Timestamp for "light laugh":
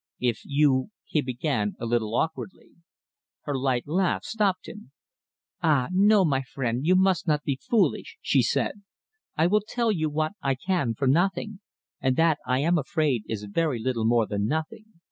3.55-4.23